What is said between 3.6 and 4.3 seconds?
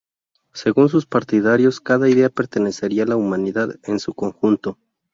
en su